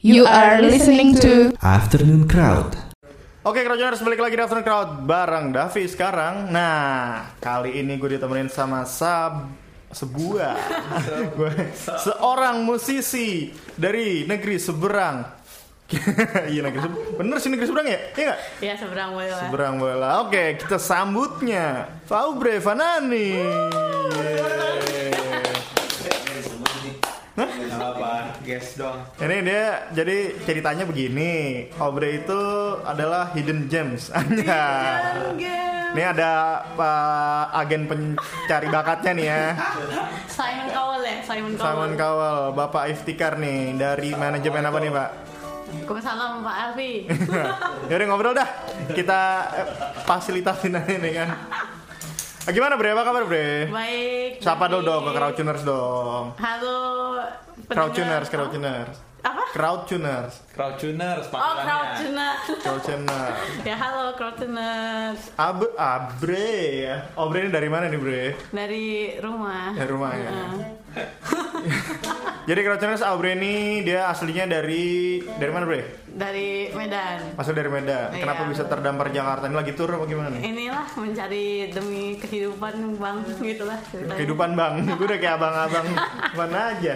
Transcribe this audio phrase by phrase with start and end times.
[0.00, 2.72] You are listening to Afternoon Crowd.
[3.44, 6.48] Oke, Crowdjoners balik lagi di Afternoon Crowd bareng Davi sekarang.
[6.48, 9.52] Nah, kali ini gue ditemenin sama Sab
[9.92, 10.56] sebuah
[11.36, 15.20] gue seorang musisi dari negeri seberang.
[16.48, 17.20] iya negeri seberang.
[17.20, 18.00] Bener sih negeri seberang ya?
[18.16, 18.40] Iya nggak?
[18.64, 19.42] Ya seberang boleh lah.
[19.44, 20.10] Seberang bola.
[20.24, 23.36] Oke, kita sambutnya Faubre Fanani.
[27.48, 29.64] Apa guys dong Ini dia
[29.94, 31.66] jadi ceritanya begini.
[31.78, 32.42] Aubrey itu
[32.84, 34.10] adalah hidden gems.
[34.18, 34.64] Anya.
[35.90, 39.42] Ini ada Pak agen pencari bakatnya nih ya.
[40.30, 41.66] Simon Cowell ya, Simon Cowell.
[41.66, 45.10] Simon Kawal, Bapak Iftikar nih dari manajemen apa nih, Pak?
[45.90, 46.92] Waalaikumsalam Pak Alfi.
[47.90, 48.48] Yaudah ngobrol dah.
[48.94, 49.20] Kita
[49.58, 49.66] eh,
[50.06, 51.28] fasilitasin aja nih kan.
[52.40, 52.96] Ah, gimana Bre?
[52.96, 53.68] Apa kabar Bre?
[53.68, 54.40] Baik.
[54.40, 54.72] Sapa baik.
[54.72, 56.24] dulu dong ke Crowdtuners dong.
[56.40, 56.78] Halo.
[57.68, 58.28] Crowdtuners.
[58.32, 58.96] Crowdtuners.
[59.20, 59.52] Apa?
[59.52, 62.40] Crowdtuners, crowd tuners Oh, Crowdtuners.
[62.64, 63.36] Crowdtuners.
[63.68, 65.20] ya halo Crowdtuners.
[65.36, 66.96] Ab Abre ya.
[67.20, 68.32] Obre ini dari mana nih Bre?
[68.48, 69.76] Dari rumah.
[69.76, 70.30] Dari rumah ya.
[72.40, 75.82] Jadi Crowdtuners Abre ini dia aslinya dari dari mana Bre?
[76.06, 77.36] Dari Medan.
[77.36, 78.10] Asal dari Medan.
[78.10, 79.44] Iya, Kenapa bisa terdampar Jakarta?
[79.44, 80.40] Ini lagi tur apa gimana nih?
[80.44, 84.16] Inilah mencari demi kehidupan bang gitulah ceritanya.
[84.16, 85.86] Kehidupan bang, gue udah kayak abang-abang
[86.34, 86.94] mana aja.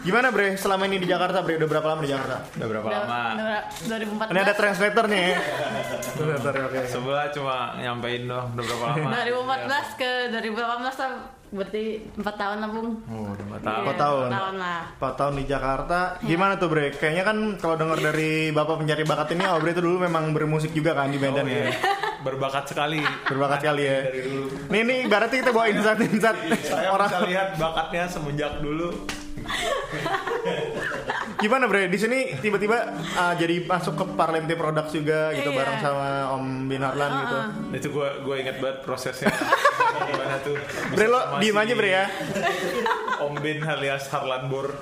[0.00, 2.36] Gimana bre, selama ini di Jakarta bre, udah berapa lama di Jakarta?
[2.52, 4.28] udah berapa Udah- lama udah 2014.
[4.28, 5.26] Ini ada translator nih.
[6.20, 6.80] Translator oke.
[6.84, 11.12] sebelah cuma nyampein doang udah berapa lama 2014 ke 2018 lah
[11.50, 11.82] berarti
[12.14, 14.22] 4 tahun lah bung oh udah empat Iya, tahun Empat tahun.
[14.22, 15.98] empat tahun lah 4 tahun di Jakarta.
[16.20, 16.86] Gimana tuh bre?
[16.92, 20.70] Kayaknya kan kalau dengar dari bapak pencari bakat ini, oh bre itu dulu memang bermusik
[20.70, 21.66] juga kan di Medan Oh, ya.
[21.66, 21.74] iya.
[22.20, 23.98] berbakat sekali Berbakat kali ya.
[24.04, 28.88] dari dulu Nih nih, berarti kita bawa insight-insight saya orang bisa lihat bakatnya semenjak dulu
[31.36, 31.86] Gimana bre?
[31.86, 32.78] Di sini tiba-tiba
[33.12, 35.58] uh, jadi masuk ke Parlente Products juga gitu Iya.
[35.58, 37.36] bareng sama Om Bin Harlan gitu.
[37.70, 39.30] Nah, itu gue gue inget banget prosesnya.
[40.10, 40.56] Gimana tuh?
[40.90, 42.04] Bre lo diem aja bre ya.
[43.20, 44.74] Om Bin alias Harlan Bor.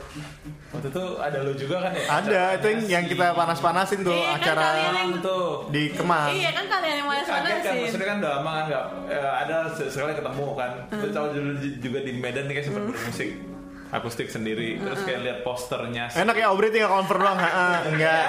[0.69, 2.05] Waktu itu ada lo juga kan ya?
[2.07, 6.29] Ada itu yang, yang kita panas-panasin tuh Iya, kan acara kalian yang- tuh di Kemang.
[6.31, 9.57] iya kan kalian yang kaget kan sih maksudnya kan udah lama kan nggak eh, ada
[9.75, 10.71] sekali ketemu kan.
[10.89, 13.31] Terus tahu dulu juga di Medan nih kayak sempat bermusik
[13.91, 17.39] akustik sendiri terus kayak lihat posternya Enak ya Aubrey tinggal confirm doang.
[17.91, 18.25] Enggak,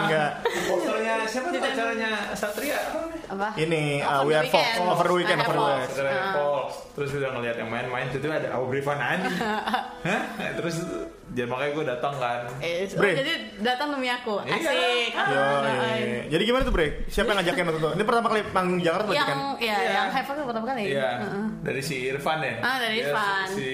[0.00, 0.30] enggak.
[0.64, 2.78] posternya siapa tuh acaranya Satria
[3.26, 4.86] apa Ini uh, we are Fox weekend.
[4.88, 6.70] over the weekend over the weekend.
[6.90, 9.30] Terus udah ngeliat yang main-main itu ada Aubrey Fanani
[10.06, 10.22] hah
[10.52, 10.82] terus
[11.30, 13.14] jadi makanya gue datang kan Eh, oh, Bre.
[13.14, 14.58] jadi datang demi aku Iya.
[14.58, 15.70] asik Yo, Doain.
[15.96, 16.20] iya.
[16.28, 17.06] Jadi gimana tuh bre?
[17.06, 17.90] Siapa yang ngajakin waktu itu?
[17.92, 19.38] Ini pertama kali panggung di Jakarta yang kan?
[19.56, 19.90] ya Iya.
[19.94, 21.46] yang Heaven tuh pertama kali iya Heeh.
[21.62, 23.46] dari si Irfan ya Ah, dari Dia Irfan.
[23.48, 23.70] si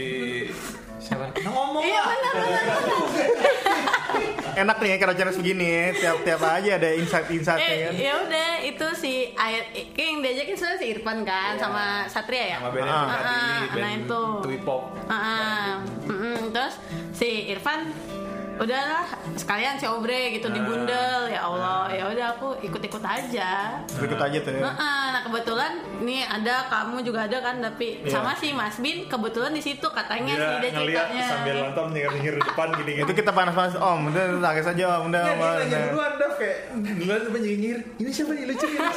[1.07, 2.77] siapa nah, ngomong iya lah benar benar
[4.57, 5.93] Enak nih ya kalau cara segini.
[5.93, 7.93] Tiap-tiap aja ada insight-insightnya eh kan.
[7.95, 9.63] ya udah itu si air
[9.93, 13.93] kayak yang diajakin sebenarnya si Irfan kan sama Satria ya sama tadi Ah, band nah
[13.93, 14.23] itu.
[14.41, 15.69] Twi Pop Ah, ah.
[16.09, 16.49] Mm-mm.
[16.51, 16.81] terus
[17.13, 17.93] si Irfan
[18.57, 23.77] udahlah sekalian si Obre gitu di bundel ya Allah ya udah aku ikut-ikut aja.
[23.93, 24.61] Berikut aja tuh ya.
[24.63, 28.11] Heeh, nah kebetulan nih ada kamu juga ada kan tapi Iya.
[28.11, 31.25] sama si Mas Bin kebetulan di situ katanya Dia sih dia ngeliat ceritanya.
[31.27, 35.21] sambil nonton nyengir-nyengir di depan gini Itu kita panas-panas Om, udah tangkis saja Om, udah
[35.23, 35.41] Nggak, Om.
[35.43, 35.81] nanya udah.
[35.87, 38.45] duluan Dav kayak duluan apa nyengir ini siapa nih?
[38.47, 38.89] Lucu ini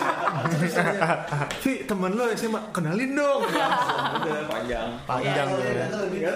[1.60, 3.42] Vi temen lo SMA kenalin dong.
[3.44, 5.88] Udah panjang Panjang tuh ya.
[5.90, 6.36] Nggak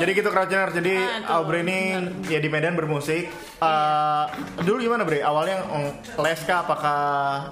[0.00, 1.34] Jadi gitu Crowdtuners, jadi Ah, tuh.
[1.38, 1.78] Aubrey ini
[2.26, 3.28] ya di Medan bermusik.
[3.60, 4.24] Eh,
[4.62, 5.20] dulu gimana Bre?
[5.20, 5.68] Awalnya
[6.16, 6.64] les kah?
[6.64, 6.98] Apakah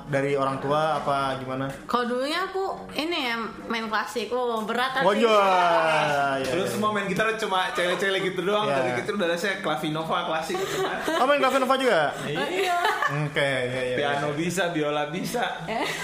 [0.06, 1.68] dari orang tua apa gimana?
[1.84, 2.64] kalau dulunya aku
[2.94, 5.28] ini ya main klasik oh berat Oh iya.
[6.38, 6.72] iya, Terus iya.
[6.72, 8.76] semua main gitar cuma cewek-cewek gitu doang Iya.
[8.78, 10.56] Dari gitu udah saya Clavinova klasik
[11.10, 12.16] Oh main Cafe Nova juga?
[12.24, 12.76] iya
[13.22, 13.96] Oke, iya iya.
[13.98, 15.44] Piano bisa, biola bisa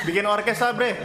[0.05, 0.93] Bikin orkestra Bre?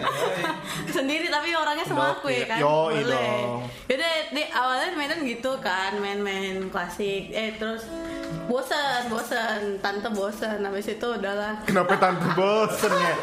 [0.89, 2.45] sendiri tapi orangnya sama aku ya iya.
[2.45, 3.07] kan Yoi Boleh.
[3.07, 3.59] dong.
[3.87, 7.85] Yaudah di awalnya Medan gitu kan main-main klasik eh terus
[8.45, 13.13] bosan bosan tante bosan habis itu udahlah Kenapa tante bosen ya?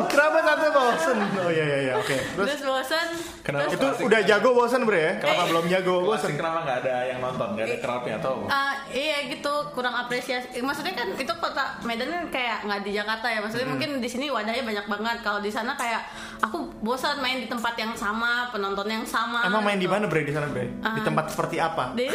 [0.00, 1.18] Kenapa tante bosen?
[1.36, 2.14] Oh iya iya iya, oke.
[2.14, 3.06] Terus terus bosan
[3.42, 3.66] Kenapa?
[3.66, 5.12] terus itu Klasik udah jago bosen Bre ya?
[5.18, 5.48] Kenapa Eh.
[5.48, 6.30] belum jago bosen?
[6.32, 7.48] Kenapa nggak ada yang nonton?
[7.52, 8.32] Nggak ada crowdnya atau?
[8.46, 10.46] Ah, iya gitu kurang apresiasi.
[10.52, 13.38] Eh, Maksudnya kan itu kota Medan kan kayak nggak di Jakarta ya.
[13.40, 15.16] Maksudnya mungkin di sini wadahnya banyak banget.
[15.20, 16.02] Kalau di sana kayak
[16.40, 19.42] aku bosan main di tempat yang sama, penonton yang sama.
[19.44, 19.92] Emang main di gitu.
[19.92, 20.66] mana Bre di sana Bre?
[20.68, 21.02] Di Ah.
[21.02, 21.96] tempat seperti apa?
[21.96, 22.12] Di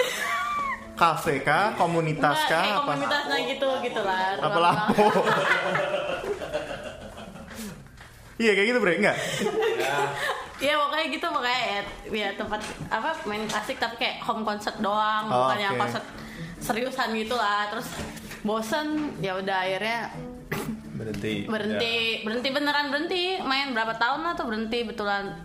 [1.01, 1.73] Kafe kah?
[1.73, 2.61] Komunitas kah?
[2.61, 2.85] kayak Apa?
[2.87, 4.37] komunitasnya gitu gitu lah.
[4.37, 5.05] Apa lampu?
[8.33, 9.17] Iya kayak gitu bre, enggak?
[10.57, 15.27] ya pokoknya gitu makanya ya, ya tempat apa main klasik tapi kayak home concert doang
[15.27, 15.81] Oh, bukan yang oke.
[15.81, 16.05] concert
[16.57, 17.91] seriusan gitu lah terus
[18.41, 18.87] bosen
[19.19, 20.15] ya udah akhirnya
[20.93, 25.35] berhenti berhenti berhenti beneran berhenti main berapa tahun lah tuh berhenti betulan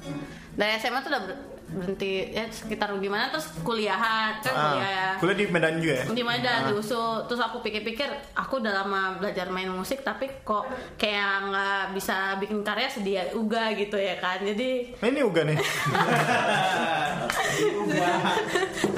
[0.54, 5.08] dari SMA tuh udah ber- berhenti ya sekitar gimana terus kuliahan kan kuliah ya.
[5.12, 6.04] Ah, kuliah di Medan juga ya?
[6.08, 10.64] Di Medan di USU terus aku pikir-pikir aku udah lama belajar main musik tapi kok
[10.96, 14.40] kayak nggak bisa bikin karya sedia uga gitu ya kan.
[14.40, 15.58] Jadi Nah, ini Uga nih.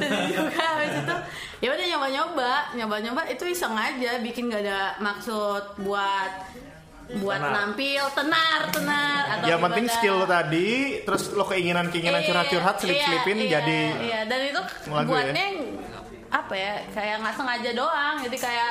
[0.00, 1.14] Jadi juga habis itu
[1.60, 2.52] ya udah nyoba-nyoba.
[2.78, 6.32] Nyoba-nyoba itu iseng aja bikin gak ada maksud buat
[7.12, 7.52] buat Tenar.
[7.52, 10.70] nampil tenar tenar atau Yang penting skill lo tadi
[11.02, 15.46] Terus lo keinginan-keinginan Iya, curhat-curhat iya, Selip-selipin iya, jadi iya dan itu lagu buatnya
[16.30, 18.70] apa ya kayak nggak sengaja doang jadi kayak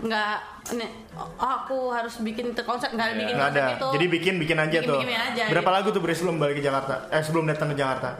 [0.00, 0.34] nggak
[0.72, 1.28] nih oh
[1.60, 3.76] aku harus bikin te- konsep nggak ada bikin Nggak konsep ada.
[3.76, 3.88] itu.
[3.92, 4.98] Jadi bikin-bikin aja Bikin- tuh.
[4.98, 5.76] bikin aja, Berapa gitu.
[5.76, 6.94] lagu tuh Bre sebelum balik ke Jakarta?
[7.10, 8.10] Eh sebelum datang ke Jakarta?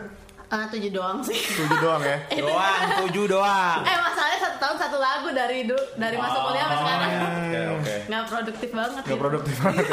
[0.46, 1.34] Ah, tujuh doang sih.
[1.34, 2.16] Tujuh doang ya?
[2.38, 3.80] Doang tujuh doang.
[3.82, 3.96] Eh
[4.54, 7.10] satu tahun satu lagu dari du- dari masuk kuliah sampai sekarang.
[7.10, 9.18] Oke oke nggak produktif banget Gak gitu.
[9.18, 9.86] produktif banget.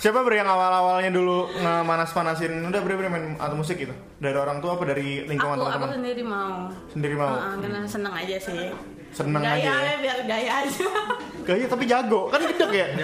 [0.00, 3.92] Siapa Bre yang awal-awalnya dulu ngemanas-panasin Udah Bre Bre main alat musik gitu?
[4.16, 6.54] Dari orang tua apa dari lingkungan aku aku teman-teman sendiri mau.
[6.88, 7.30] Sendiri mau?
[7.30, 8.72] Ah, karena seneng aja sih.
[9.10, 9.94] Seneng gaya aja ya?
[9.98, 10.86] biar gaya aja.
[11.42, 12.30] Gaya tapi jago.
[12.30, 12.86] Kan gedek ya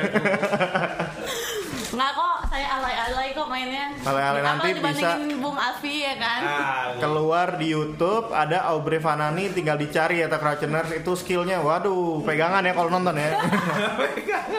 [1.86, 3.86] nggak kok saya alay-alay kok mainnya.
[4.02, 6.40] Alay-alay nanti dibandingin Bung Alfi ya kan?
[6.42, 12.62] Ah keluar di YouTube ada Aubrey Fanani tinggal dicari ya Croucheners itu skillnya waduh pegangan
[12.66, 13.30] ya kalau nonton ya.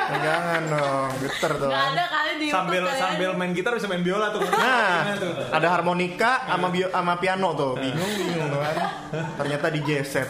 [0.07, 4.03] Pegangan dong geter tuh nggak ada kali di sambil YouTube sambil main gitar bisa main
[4.03, 4.41] biola tuh.
[4.47, 5.33] Nah tuh?
[5.51, 7.73] ada harmonika sama bio, sama piano tuh.
[7.75, 8.75] Bingung bingung tuh kan.
[9.43, 9.81] Ternyata di
[10.11, 10.29] set.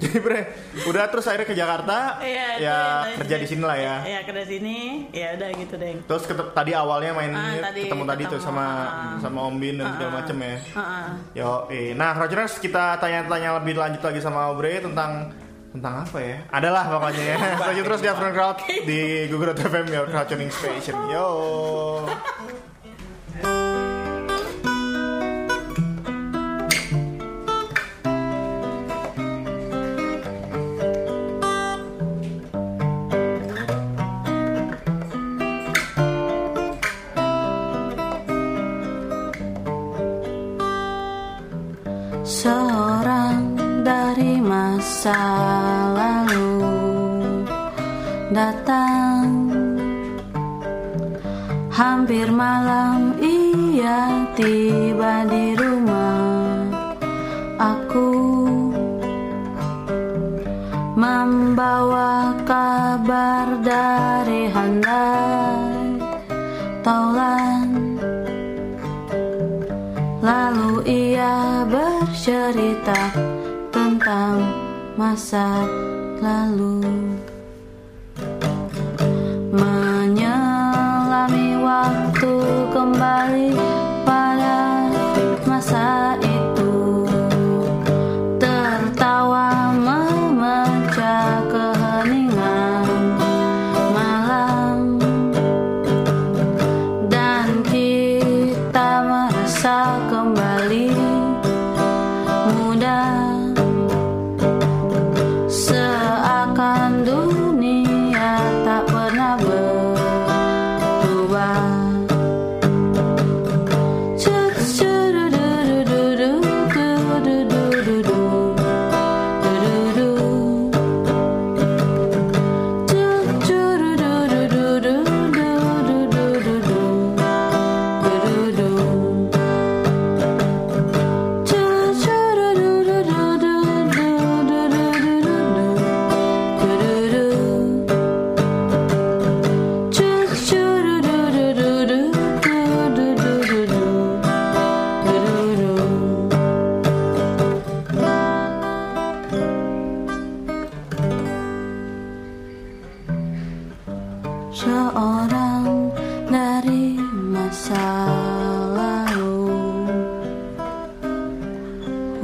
[0.00, 0.40] Jadi bre
[0.88, 1.98] udah terus akhirnya ke Jakarta.
[2.20, 3.96] Iya, ya tadi kerja di sini lah ya.
[4.04, 4.78] Iya kerja sini,
[5.10, 5.94] ya udah gitu deh.
[6.04, 9.16] terus ket- tadi awalnya main Ah, tadi ketemu tadi tuh sama ah.
[9.18, 11.06] sama Om Bin dan segala macem ya Heeh.
[11.34, 11.90] Yo, eh.
[11.92, 15.34] Nah, Rogerers kita tanya-tanya lebih lanjut lagi sama Aubrey tentang
[15.70, 16.36] tentang apa ya?
[16.48, 17.36] Adalah pokoknya ya.
[17.60, 20.94] Stay terus di Afternoon Crowd di Google FM your crowd tuning station.
[21.08, 21.26] Yo.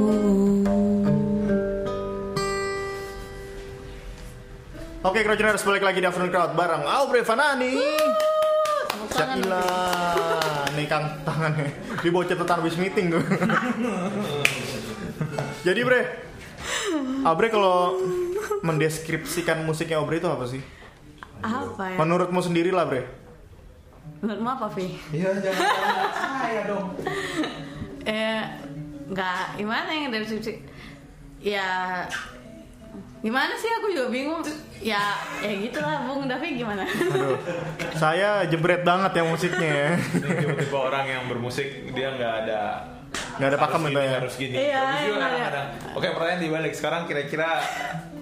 [0.01, 0.41] Uh.
[5.01, 7.73] Oke, Rogerers balik lagi di Afternoon Crowd bareng Aubrey Fanani.
[9.09, 9.65] Syakila.
[10.77, 11.73] Nih kang tangannya.
[12.01, 13.21] Di bawah catatan habis meeting tuh.
[15.67, 16.01] Jadi Bre,
[17.25, 17.97] Aubrey kalau
[18.61, 20.61] mendeskripsikan musiknya Aubrey itu apa sih?
[21.41, 21.97] Apa ya?
[21.97, 23.05] Menurutmu sendiri lah Bre.
[24.21, 24.85] Menurutmu apa, Vi?
[25.17, 26.85] Iya jangan jangan saya dong.
[28.05, 28.41] Eh,
[29.11, 30.63] nggak gimana yang dari sisi
[31.43, 32.07] ya
[33.21, 33.69] gimana sih?
[33.77, 34.41] Aku juga bingung.
[34.81, 35.13] Ya
[35.45, 36.81] ya gitulah Bung Davi gimana?
[36.87, 37.37] Aduh,
[37.93, 39.89] saya jebret banget ya musiknya ya.
[39.93, 42.61] Ini tiba-tiba orang yang bermusik dia nggak ada
[43.41, 44.13] Nggak ada pakem harus itu gini, ya.
[44.15, 44.55] harus gini.
[44.55, 45.17] Iya, ada.
[45.17, 45.65] kadang-kadang.
[45.91, 47.49] Oke pertanyaan dibalik sekarang kira-kira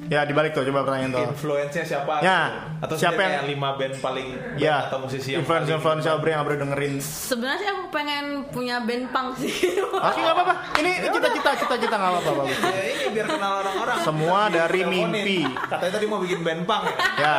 [0.09, 1.21] Ya dibalik tuh coba pertanyaan tuh.
[1.29, 2.17] influence-nya siapa?
[2.17, 2.81] Ya, gitu?
[2.81, 6.05] Atau siapa siapa yang- lima band paling band Ya, atau musisi yang influence paling- influence
[6.09, 6.93] Aubrey yang Aubrey dengerin.
[6.97, 10.53] sebenarnya sih aku pengen punya band punk sih Oke nggak apa-apa.
[10.81, 12.41] Ini cita-cita cita-cita nggak apa-apa.
[12.41, 13.97] Ya ini biar kenal orang-orang.
[14.01, 15.39] Semua dari mimpi.
[15.45, 16.95] Katanya tadi mau bikin band punk ya.
[17.19, 17.33] Ya,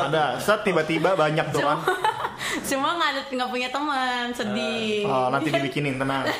[0.00, 1.76] ada set tiba-tiba banyak tuh kan.
[2.70, 6.24] cuma nggak ada nggak punya teman sedih Oh, nanti dibikinin tenang.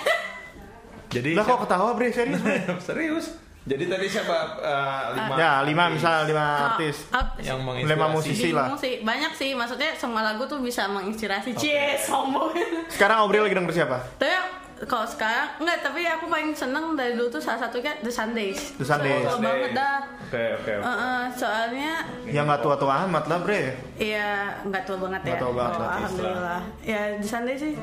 [1.08, 2.56] Jadi Lah kok ketawa bre serius bre?
[2.88, 3.26] serius.
[3.64, 5.34] Jadi tadi siapa eh, lima?
[5.36, 7.04] Ya lima misal lima artis.
[7.10, 7.92] ah, yang menginspirasi.
[7.92, 8.72] Lima musisi lah.
[8.74, 12.56] sih banyak sih maksudnya semua lagu tuh bisa menginspirasi cie sombong
[12.88, 14.00] Sekarang Aubrey lagi denger siapa?
[14.16, 14.32] tapi
[14.78, 18.86] kalau sekarang enggak tapi aku paling seneng dari dulu tuh salah satunya The Sundays The
[18.86, 19.26] Sundays.
[19.26, 19.96] Tua banget dah
[20.28, 20.72] Oke oke.
[20.78, 21.92] Heeh, soalnya
[22.24, 23.74] Ya nggak tua-tua amat lah bre.
[23.98, 25.28] Iya, nggak tua banget ya.
[25.28, 26.60] Nggak tua banget Oh, lah, alhamdulillah.
[26.80, 27.74] Ya di Sunday sih.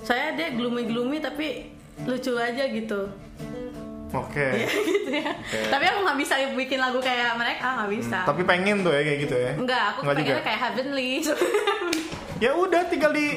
[0.00, 3.00] Saya dia gloomy-gloomy tapi lucu aja gitu.
[4.12, 4.48] Oke.
[4.56, 5.32] Iya gitu ya.
[5.70, 8.18] Tapi aku nggak bisa bikin lagu kayak mereka, nggak bisa.
[8.26, 9.52] Tapi pengen tuh ya kayak gitu ya.
[9.54, 10.42] Enggak, aku Nggak pengennya juga?
[10.44, 11.10] kayak Heavenly.
[12.36, 13.32] Ya udah tinggal di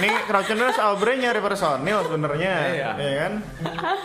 [0.00, 2.88] nih Crouchers Aubrey nyari personil sebenarnya, Iya.
[2.96, 3.32] ya kan?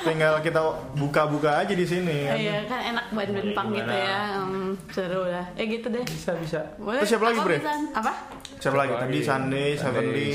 [0.04, 0.60] Tinggal kita
[1.00, 2.28] buka-buka aja di sini.
[2.28, 2.36] kan?
[2.36, 4.44] Iya kan enak band-band punk gitu ya.
[4.44, 5.48] Hmm, seru lah.
[5.56, 6.04] Eh gitu deh.
[6.04, 6.60] Bisa bisa.
[6.76, 7.00] Boleh.
[7.00, 7.56] Terus siapa lagi, Bre?
[7.96, 8.12] Apa?
[8.60, 8.94] Siapa lagi?
[9.00, 10.30] Tadi Sunday, Heavenly.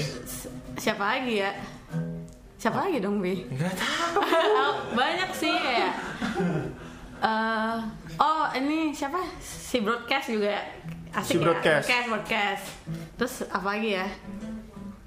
[0.80, 1.50] Siapa lagi ya?
[2.58, 3.38] Siapa lagi dong, Bi?
[4.98, 5.94] Banyak sih kayak
[7.18, 7.76] eh,
[8.16, 9.22] oh ini siapa?
[9.38, 10.58] Si broadcast juga
[11.12, 11.40] asik Si ya.
[11.40, 11.86] Broadcast.
[11.86, 12.64] broadcast, broadcast.
[13.14, 14.06] Terus apa lagi ya?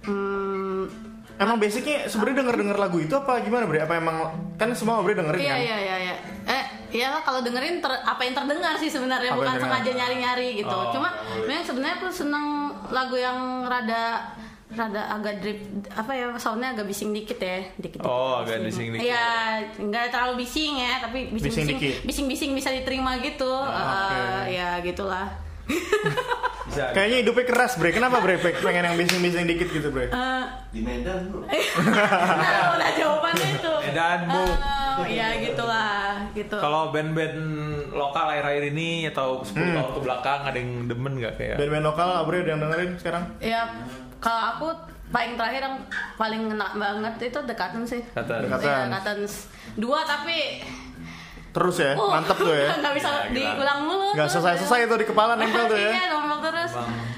[0.01, 0.87] Hmm,
[1.35, 3.81] Emang basicnya sebenarnya denger denger lagu itu apa gimana bre?
[3.81, 4.17] Apa emang
[4.55, 5.59] kan semua Aubrey dengerin iya kan?
[5.59, 6.15] iya iya iya.
[6.45, 10.69] Eh, iyalah kalau dengerin ter- apa yang terdengar sih sebenarnya Apa bukan sengaja nyari-nyari gitu.
[10.69, 11.09] Oh, Cuma
[11.41, 12.45] memang sebenarnya aku seneng
[12.87, 14.37] lagu yang rada
[14.71, 15.59] rada agak drip
[15.89, 19.03] apa ya soundnya agak bising dikit ya dikit Oh, agak bising dikit.
[19.03, 19.27] Iya,
[19.77, 21.95] nggak terlalu bising ya, tapi Bising bising-bising dikit.
[22.01, 23.51] bising-bising bisa diterima gitu.
[23.51, 25.27] Eh, ya gitulah.
[26.63, 26.91] Bisa.
[26.91, 27.91] Kayaknya hidupnya keras bre.
[27.91, 28.35] Kenapa bre?
[28.37, 30.07] Pe- Pengen yang bising-bising dikit gitu bre?
[30.07, 33.71] Eh, di Medan bro nah, udah jawabannya itu.
[33.83, 34.43] Medan, Bu.
[35.01, 36.55] Eh, ya gitulah, gitu.
[36.55, 37.39] Kalau band-band
[37.91, 39.75] lokal akhir-akhir ini atau 10 Hmm.
[39.75, 41.55] tahun ke belakang ada yang demen gak kayak?
[41.55, 43.23] Band-band lokal Aubrey udah yang dengerin sekarang?
[43.37, 43.61] Ya,
[44.21, 44.67] kalau aku
[45.09, 45.75] paling terakhir yang
[46.15, 48.01] paling ngena banget itu The Cuttons sih.
[48.13, 49.33] The Cuttons.
[49.35, 49.75] Iya.
[49.75, 50.61] Dua tapi
[51.51, 52.71] Terus ya, uh, mantep tuh ya.
[52.79, 54.15] nggak bisa Ya, diulang mulu.
[54.15, 56.15] Gak selesai-selesai tuh di kepala nempel tuh Iya, ya.
[56.15, 56.71] nempel terus.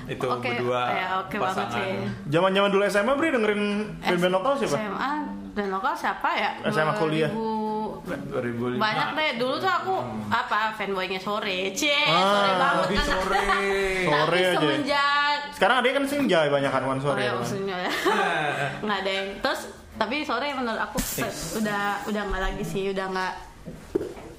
[0.10, 1.77] Itu Oke, berdua ya, oke banget pasangan.
[1.77, 1.93] sih.
[2.33, 3.62] Zaman-zaman dulu SMA bre dengerin
[4.01, 4.74] band-band lokal siapa?
[4.74, 5.12] SMA
[5.53, 6.50] dan lokal siapa ya?
[6.65, 7.29] SMA kuliah.
[7.29, 7.62] 2000
[8.03, 8.81] 2005.
[8.81, 9.95] banyak deh dulu tuh aku
[10.27, 13.43] apa fanboynya sore cie Ah, sore banget sore.
[14.03, 14.60] Sore tapi aja.
[14.60, 15.12] semenjak
[15.63, 17.24] Sekarang ada kan senja banyak kan one sore sore.
[17.24, 17.36] kan?
[17.39, 17.91] maksudnya ya
[18.84, 19.62] nggak ada yang terus
[19.93, 21.24] tapi sore menurut aku se-
[21.55, 23.34] udah udah nggak lagi sih udah nggak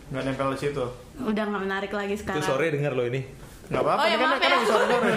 [0.06, 0.84] Nggak nempel di situ.
[1.16, 3.24] udah nggak menarik lagi Itu sekarang sore denger lo ini.
[3.64, 4.54] Nggak apa-apa, Oh, ya, kan maaf kan ya.
[4.54, 5.10] lagi sore-sore.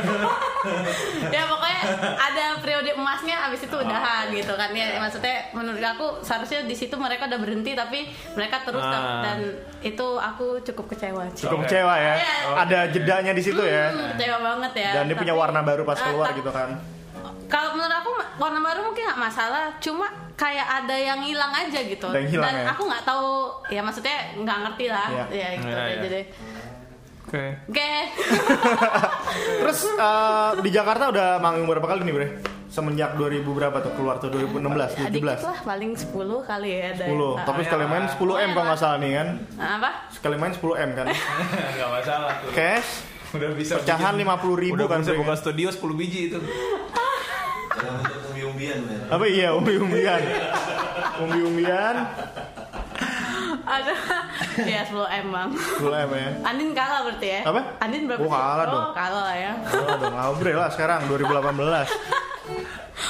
[1.30, 1.80] ya pokoknya
[2.18, 3.84] ada periode emasnya abis itu Oh.
[3.84, 8.64] udahan gitu kan ya maksudnya menurut aku seharusnya di situ mereka udah berhenti tapi mereka
[8.64, 9.20] terus Ah.
[9.22, 9.38] dan
[9.82, 11.44] itu aku cukup kecewa sih.
[11.44, 12.14] Cukup kecewa ya.
[12.16, 12.36] Iya.
[12.58, 13.90] Ada jedanya di situ ya.
[13.90, 16.70] Hmm, kecewa banget ya Dan dia punya warna baru pas Ah, keluar ta- gitu kan.
[17.48, 22.06] kalau menurut aku warna baru mungkin nggak masalah cuma kayak ada yang hilang aja gitu
[22.06, 22.66] Ada yang hilang dan ya?
[22.70, 23.28] aku nggak tahu
[23.68, 25.26] ya maksudnya nggak ngerti lah Iya.
[25.32, 26.22] ya gitu Iya, aja
[27.30, 27.36] iya.
[27.36, 27.70] deh Oke.
[27.70, 27.92] oke
[29.62, 32.28] Terus eh, di Jakarta udah manggung berapa kali nih bre?
[32.68, 34.60] Semenjak 2000 berapa tuh keluar tuh 2016,
[34.94, 35.40] Ya, dikit 17.
[35.42, 37.40] lah paling 10 kali ya dari 10.
[37.42, 39.28] Tapi sekali main 10 M kalau nggak salah nih kan.
[39.58, 41.06] apa Sekali main 10 M kan.
[41.80, 42.52] Gak masalah tuh.
[42.54, 42.92] Cash
[43.28, 44.24] Udah bisa pecahan 50
[44.58, 45.40] ribu Udah kan bisa buka kan?
[45.42, 46.40] studio 10 biji itu.
[48.28, 50.22] umbi-umbian men Apa iya umbi-umbian.
[51.24, 51.96] Umbi-umbian
[53.68, 53.94] ada
[54.74, 56.30] ya 10 M bang 10 M ya.
[56.42, 57.62] Andin kalah berarti ya Apa?
[57.78, 58.88] Andin berapa Oh, kalah oh, dong.
[58.94, 61.60] kalah lah ya Oh, dong Aubrey lah sekarang 2018.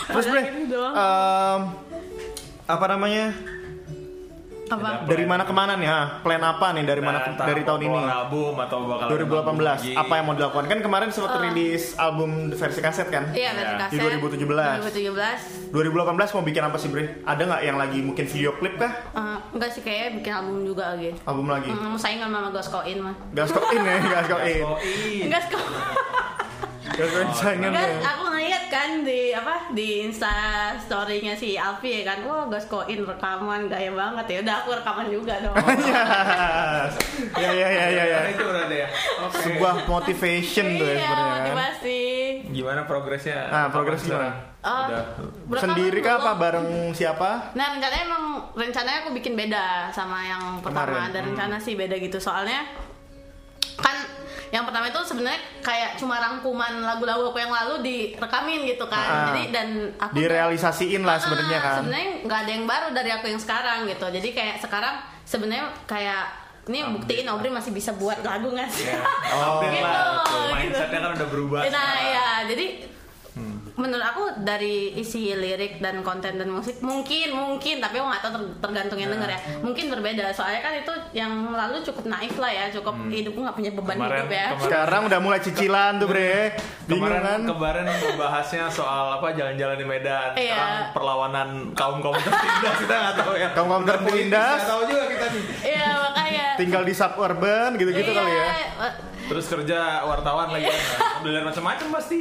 [0.08, 1.60] Terus bre, em,
[2.66, 3.32] apa namanya?
[4.70, 5.88] Apa Dari mana ke mana nih?
[5.88, 6.02] Ha?
[6.20, 8.00] Plan apa nih dari mana Nah, entah dari tahun ini?
[8.00, 13.08] album atau bakal 2018 apa yang mau dilakukan kan kemarin sempat rilis album versi kaset
[13.08, 13.80] kan Iya, versi Ya.
[13.80, 13.94] kaset.
[13.94, 14.78] Di 2017.
[14.84, 15.72] 2017.
[15.72, 17.04] 2018 mau bikin apa sih Bre?
[17.24, 18.92] Ada nggak yang lagi mungkin video klip kah?
[19.14, 21.10] Eh, enggak sih kayaknya bikin album juga lagi.
[21.24, 21.70] Album lagi?
[21.70, 23.16] Hmm, saingan sama Goskoin mah.
[23.32, 24.62] Gas in ya, gas in.
[24.62, 25.24] Oh, iya.
[25.26, 25.64] Enggak kok.
[26.90, 27.84] Gas in saingan ya.
[28.02, 28.26] aku
[28.68, 30.32] kan di apa di Insta
[30.78, 34.38] story-nya si Alfi ya kan, wah gas koin rekaman gaya banget ya.
[34.44, 35.56] Udah aku rekaman juga dong.
[37.42, 38.88] ya ya ya ya ya Nah, itu udah deh.
[39.24, 39.38] Oke.
[39.40, 42.02] sebuah motivation tuh ya iya, sebenarnya kan motivasi.
[42.50, 43.40] Gimana progresnya?
[43.48, 45.04] Ah, progres Udah.
[45.48, 50.60] rekaman sendiri kah apa bareng siapa Nah rencananya emang rencananya aku bikin beda sama yang
[50.60, 51.08] pertama Kemarin.
[51.08, 52.68] ada rencana sih beda gitu soalnya
[53.78, 53.98] kan
[54.48, 59.24] yang pertama itu sebenarnya kayak cuma rangkuman lagu-lagu aku yang lalu direkamin gitu kan Ah.
[59.30, 63.26] jadi dan aku direalisasiin lah sebenarnya Ah, kan sebenarnya nggak ada yang baru dari aku
[63.28, 66.24] yang sekarang gitu jadi kayak sekarang sebenarnya kayak
[66.66, 68.88] ini buktiin Aubrey masih bisa buat lagu nggak sih
[69.30, 69.60] Oh.
[69.60, 70.40] Update gitu, lah, gitu.
[70.50, 71.60] Mindsetnya kan udah berubah.
[71.68, 72.66] Nah ya, jadi
[73.78, 78.32] menurut aku dari isi lirik dan konten dan musik mungkin mungkin tapi aku nggak tahu
[78.34, 79.40] ter- tergantung yang denger ya.
[79.60, 80.30] Mungkin berbeda.
[80.32, 84.18] Soalnya kan itu yang lalu cukup naif lah ya cukup hidupku nggak punya beban Kemarin-
[84.18, 84.46] hidup ya.
[84.50, 86.58] kemarin- sekarang udah mulai cicilan tuh bre.
[86.84, 87.40] Bingung Kemarin kan?
[87.48, 90.48] kemarin membahasnya soal apa jalan-jalan di Medan, Iya.
[90.50, 93.48] sekarang perlawanan kaum kaum tertindas kita nggak tahu ya.
[93.52, 94.58] Kaum-kaum tertindas.
[94.58, 95.44] Nggak tahu juga kita nih.
[95.68, 96.46] iya makanya.
[96.56, 98.48] Tinggal di suburban gitu-gitu Iya, kali ya
[99.28, 100.72] Terus kerja wartawan lagi.
[100.72, 100.80] Kan,
[101.24, 102.20] belajar macam-macam pasti.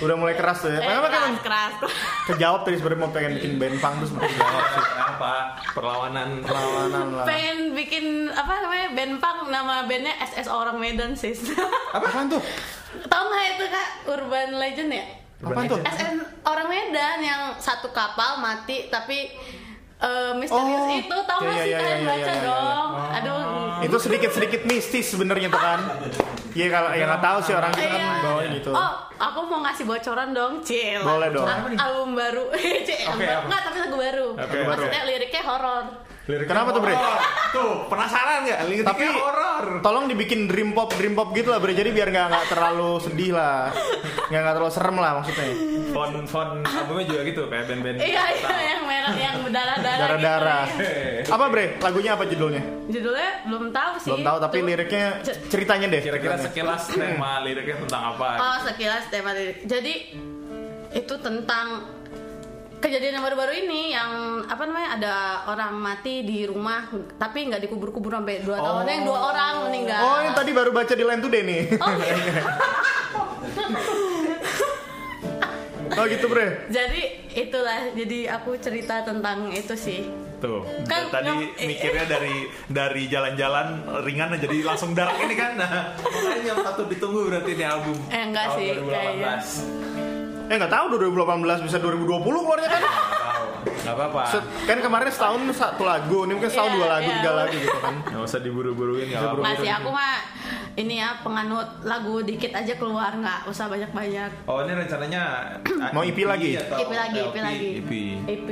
[0.00, 0.80] udah mulai keras tuh ya.
[0.80, 1.92] Eh, kenapa kan keras keras keras.
[2.32, 5.34] kejawab tadi sebenarnya mau pengen bikin band punk terus mungkin jawab sih Apa
[5.72, 6.28] perlawanan.
[6.40, 7.24] Perlawanan lah.
[7.28, 9.38] Pengen bikin apa namanya band punk.
[9.48, 11.40] Nama bandnya SS orang Medan sis.
[11.96, 12.40] Apaan tuh?
[13.08, 13.88] Tau nggak itu kak?
[14.08, 15.06] Urban legend ya?
[15.44, 15.80] Apaan tuh?
[15.84, 19.32] SN orang Medan yang satu kapal mati tapi
[20.04, 20.92] eh, misterius Oh.
[20.94, 23.40] itu tau Iya, gak iya, sih iya, kalian iya, baca iya, iya, dong aduh
[23.80, 25.80] itu sedikit-sedikit mistis sebenarnya tuh kan
[26.54, 28.22] Iya kalau yang nggak tahu sih orang kita kan Iya.
[28.22, 31.02] bawain gitu Oh, aku mau ngasih bocoran dong, Cil.
[31.02, 31.50] Boleh dong.
[31.74, 32.46] album baru.
[32.86, 33.42] Cil, Oke, apa?
[33.42, 34.28] Enggak, tapi lagu baru.
[34.38, 35.84] Oke, Maksudnya liriknya horor.
[36.24, 36.96] Kenapa tuh, Bre?
[37.52, 38.58] Tuh, penasaran nggak?
[38.64, 39.64] Liriknya Tapi horor.
[39.80, 43.32] tolong dibikin dream pop dream pop gitu lah bre jadi biar nggak nggak terlalu sedih
[43.32, 43.70] lah
[44.26, 45.46] nggak nggak terlalu serem lah maksudnya
[45.90, 47.96] Font font albumnya juga gitu kayak band-band.
[47.96, 50.00] Iya, iya, yang merah, yang berdarah-darah.
[50.00, 51.30] darah darah Gitu.
[51.30, 54.08] apa bre lagunya apa judulnya Judulnya belum tahu sih.
[54.10, 54.66] belum tahu tapi Tuh.
[54.66, 55.06] liriknya
[55.46, 58.28] ceritanya deh Kira-kira sekilas tema liriknya tentang apa?
[58.34, 59.62] Oh, sekilas tema lirik.
[59.62, 59.94] Jadi
[60.94, 61.66] itu tentang
[62.84, 64.10] kejadian yang baru-baru ini yang
[64.44, 65.14] apa namanya ada
[65.48, 66.84] orang mati di rumah
[67.16, 70.92] tapi nggak dikubur-kubur sampai dua tahun yang dua orang meninggal oh yang tadi baru baca
[70.92, 72.14] di Line Today nih Oh, iya.
[75.96, 77.00] oh gitu bre jadi
[77.32, 80.04] itulah jadi aku cerita tentang itu sih
[80.44, 85.56] Tuh, Kan- tadi mikirnya dari dari jalan-jalan ringan jadi langsung dark ini kan.
[85.56, 87.96] Nah, makanya yang patut ditunggu berarti ini album.
[88.12, 88.92] Eh, enggak sih, 2018.
[88.92, 89.34] kayaknya.
[90.44, 93.46] Eh nggak tahu 2018 bisa 2020 keluarnya kan Tahu.
[93.64, 94.22] Nggak apa-apa.
[94.64, 97.16] Kan kemarin setahun satu lagu ini mungkin setahun Iya, dua lagu iya.
[97.18, 99.40] tiga lagu gitu kan Nggak usah diburu-buruin apa-apa.
[99.42, 100.14] masih aku mah
[100.74, 105.22] ini ya penganut lagu dikit aja keluar nggak usah banyak-banyak Oh ini rencananya
[105.94, 106.56] Mau EP lagi?
[106.56, 107.68] IP lagi, IP lagi.
[107.78, 107.90] EP.
[108.26, 108.48] IP.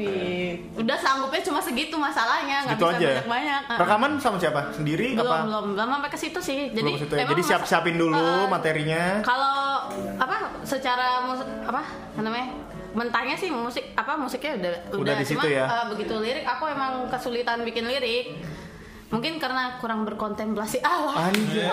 [0.76, 3.62] Udah sanggupnya cuma segitu masalahnya, nggak bisa aja banyak-banyak.
[3.74, 6.58] rekaman sama siapa sendiri belum apa belum belum sampai ke situ sih.
[6.70, 7.18] Jadi situ ya?
[7.18, 10.31] memang jadi mas- siap siapin dulu materinya Kalau apa
[10.72, 11.82] secara musik apa
[12.16, 12.48] namanya?
[12.92, 15.64] Mentahnya sih musik apa musiknya udah Udah di situ cuma, ya?
[15.64, 18.36] eh, begitu lirik aku emang kesulitan bikin lirik.
[19.08, 21.28] Mungkin karena kurang berkontemplasi Allah.
[21.28, 21.68] Anjir.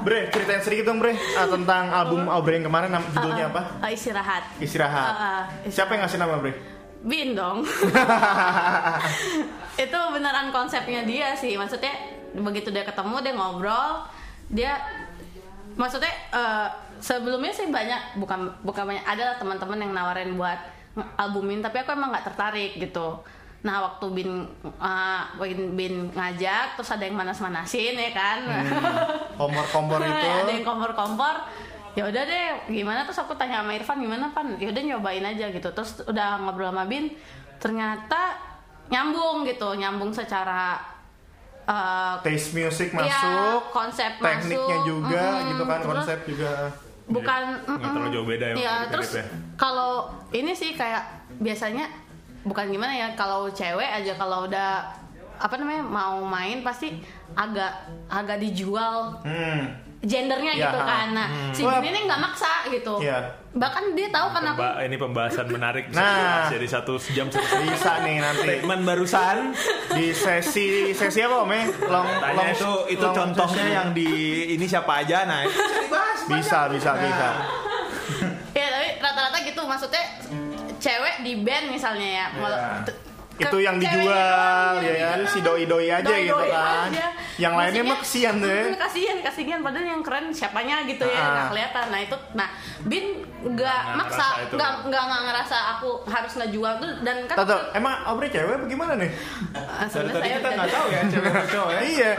[0.00, 3.62] Bre, ceritain sedikit dong Bre ah, tentang album Aubrey yang kemarin judulnya Eh, apa?
[3.82, 4.42] eh, istirahat.
[4.56, 5.04] Istirahat.
[5.04, 5.18] Eh,
[5.66, 6.52] eh, Siapa yang ngasih nama Bre?
[7.02, 7.64] Bin dong.
[9.78, 11.92] itu beneran konsepnya dia sih maksudnya
[12.34, 13.88] begitu dia ketemu dia ngobrol
[14.48, 14.72] dia
[15.74, 16.68] maksudnya eh,
[17.00, 20.58] sebelumnya sih banyak bukan bukan banyak ada lah teman-teman yang nawarin buat
[21.20, 23.20] albumin tapi aku emang nggak tertarik gitu.
[23.64, 24.30] Nah waktu bin
[24.62, 28.38] eh, bin, bin ngajak terus ada yang manas-manasin ya kan?
[29.40, 30.28] Kompor-kompor itu.
[30.28, 31.36] ada yang kompor-kompor.
[31.96, 33.08] Ya udah deh gimana?
[33.08, 34.56] Terus aku tanya sama Irfan gimana pan?
[34.60, 35.68] Ya udah nyobain aja gitu.
[35.72, 37.12] Terus udah ngobrol sama Bin
[37.56, 38.36] ternyata
[38.92, 40.78] nyambung gitu nyambung secara
[41.66, 45.48] eh, Taste music ya, masuk, konsep tekniknya masuk, juga mm-mm.
[45.48, 46.52] gitu kan, Terus konsep juga.
[47.06, 49.24] bukan Nggak terlalu jauh beda ya, ya mirip-mirip terus ya.
[49.54, 49.92] kalau
[50.30, 51.02] ini sih kayak
[51.36, 51.86] biasanya
[52.42, 54.90] bukan gimana ya kalau cewek aja kalau udah
[55.36, 56.98] apa namanya mau main pasti
[57.32, 57.70] agak
[58.06, 59.85] agak dijual Hmm.
[59.98, 61.78] Gendernya Ya, gitu kan nah si Wah.
[61.78, 63.32] Bin ini nggak maksa gitu Iya.
[63.50, 66.46] bahkan dia tahu kan aku Mbak, ini pembahasan menarik bisa Nah.
[66.46, 69.36] jadi satu jam satu Bisa nih nanti statement barusan
[69.90, 71.50] di sesi sesi apa Om?
[71.50, 71.64] eh?
[71.86, 73.72] Long, tanya long- itu itu long contohnya sesi.
[73.74, 74.10] yang di
[74.52, 77.28] ini siapa aja nah bisa dibahas bisa bisa bisa.
[78.52, 80.04] ya tapi rata-rata gitu maksudnya
[80.76, 82.98] cewek di band misalnya ya Kalau- t-
[83.38, 85.18] Itu yang ceweknya dijual, doang ya kan?
[85.26, 86.88] si doi-doi aja Doi-doi gitu kan.
[86.88, 87.06] aja.
[87.36, 88.60] Yang lainnya mah kesian ya.
[88.64, 91.28] Hmm, kasihan, kasihan padahal yang keren siapanya gitu ya, Ah.
[91.30, 91.84] nggak kelihatan.
[91.86, 92.48] Nah, itu nah
[92.82, 93.04] Bin
[93.46, 98.26] nggak maksa, nggak nggak nggak ngerasa aku harus ngejual tuh dan kan Tahu, emang Aubrey
[98.26, 99.06] cewek bagaimana nih?
[99.06, 99.16] eh,
[99.52, 101.80] Dari sebenarnya tadi saya kita nggak tahu ya cewek cowok ya.
[101.92, 102.10] iya,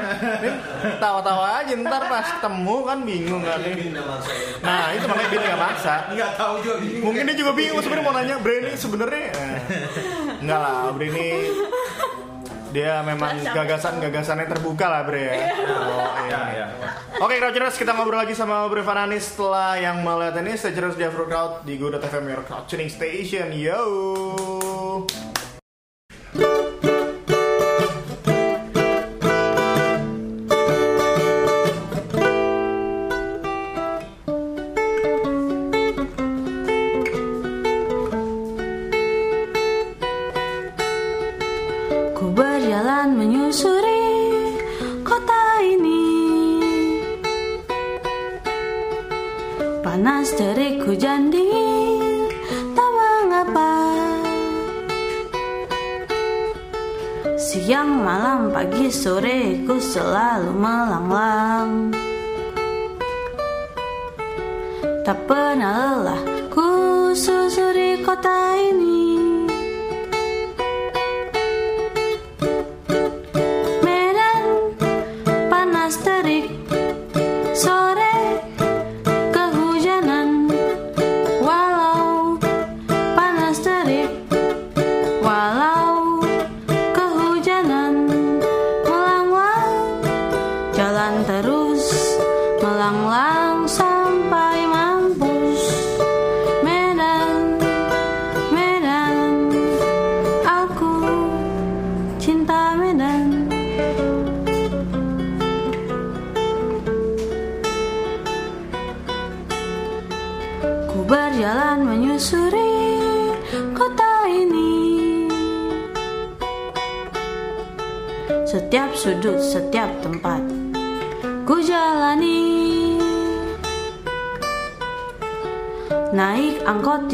[0.97, 4.45] tawa-tawa aja ntar pas ketemu kan bingung kan saya.
[4.61, 5.95] Nah itu makanya Bin nggak maksa.
[6.09, 6.75] Nggak tahu juga.
[6.77, 7.03] bingung.
[7.03, 9.57] Mungkin dia juga bingung sebenarnya mau nanya ini sebenarnya eh,
[10.47, 11.27] enggak lah Bre ini
[12.71, 15.33] dia memang gagasan-gagasannya terbuka lah Bre ya.
[15.35, 16.41] Oh, iya.
[16.55, 16.89] Ya, ya.
[17.19, 21.27] Oke Crowdtuners kita ngobrol lagi sama Bre Fanani setelah yang melihat ini Stay di Afro
[21.27, 23.83] Crowd di Good FM Your Crowd Tuning Station Yo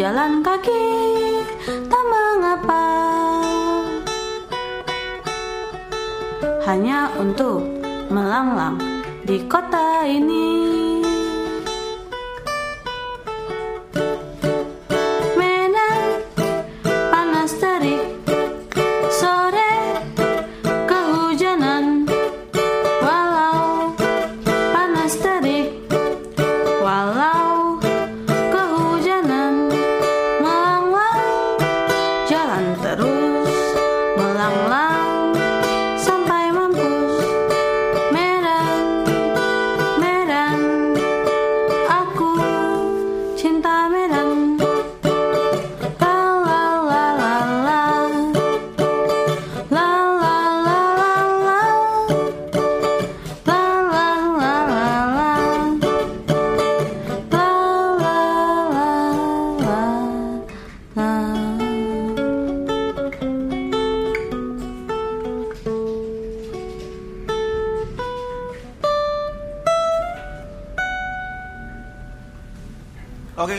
[0.03, 0.83] jalan kaki
[1.87, 2.83] Tak mengapa.
[6.67, 7.63] Hanya untuk
[8.11, 8.83] melanglang
[9.23, 10.32] di kota ini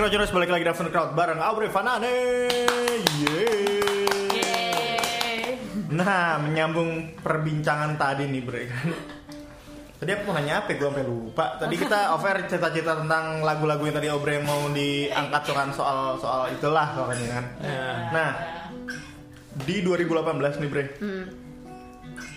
[0.04, 2.12] Oke Crowdtuners balik lagi di Afro Crowd bareng Aubrey Fanani
[3.24, 3.56] Yeay
[4.36, 5.56] Yeay.
[5.96, 8.68] Nah, menyambung perbincangan tadi nih, Bre.
[9.96, 10.76] Tadi aku mau nanya apa?
[10.76, 11.56] Gue sampai lupa.
[11.56, 16.84] Tadi kita offer cerita-cerita tentang lagu-lagu yang tadi Obre mau diangkat kan soal soal itulah
[17.00, 17.44] pokoknya kan.
[18.12, 18.30] Nah,
[19.64, 20.84] di 2018 nih, Bre.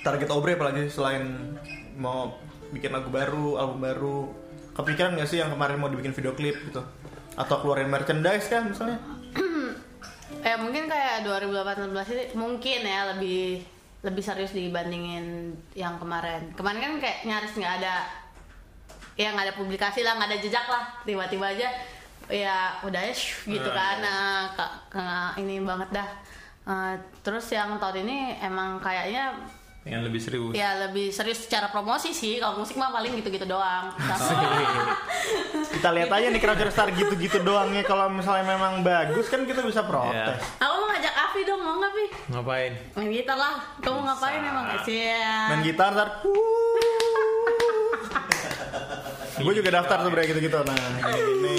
[0.08, 1.52] Target Obre apalagi selain
[2.00, 2.32] mau
[2.72, 4.20] bikin lagu baru, album baru.
[4.72, 6.80] Kepikiran gak sih yang kemarin mau dibikin video klip gitu?
[7.38, 9.00] Atau keluarin merchandise kan misalnya?
[10.44, 13.64] Eh mungkin kayak 2018 ini mungkin ya lebih
[14.06, 16.52] lebih serius dibandingin yang kemarin.
[16.54, 18.06] Kemarin kan kayak nyaris nggak ada
[19.18, 20.84] ya nggak ada publikasi lah, nggak ada jejak lah.
[21.04, 21.68] Tiba-tiba aja
[22.28, 24.04] ya udah ya shh, gitu kan.
[24.04, 26.10] Nah, ini banget dah.
[26.68, 29.32] Eh, terus yang tahun ini emang kayaknya
[29.88, 30.54] Yang lebih serius.
[30.54, 32.40] ya lebih serius secara promosi sih.
[32.44, 33.92] Kalau musik mah paling gitu-gitu doang.
[35.74, 37.88] Kita lihat aja nih Crowdtuners Star gitu-gitu doangnya.
[37.88, 40.40] Kalau misalnya memang bagus kan kita bisa protes.
[40.60, 41.88] Aku mau ngajak Avi dong, mau nggak?
[42.28, 42.72] Ngapain?
[43.00, 43.56] Main gitar lah.
[43.80, 44.66] Kamu ngapain emang?
[44.88, 45.52] Iya.
[45.52, 46.10] main gitar ntar
[49.38, 50.78] gue juga daftar tuh bre gitu-gitu nah
[51.14, 51.58] gini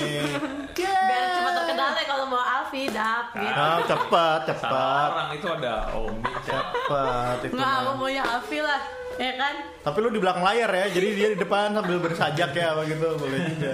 [2.29, 3.01] cepat Alf Alfi gitu
[3.51, 7.55] Ah, cepat, Salah cepat, orang itu ada Omi, cepat itu.
[7.57, 8.81] nggak aku maunya Alfi lah
[9.17, 12.67] ya kan Tapi lu di belakang layar ya, jadi dia di depan sambil bersajak ya,
[12.71, 13.73] apa gitu boleh juga.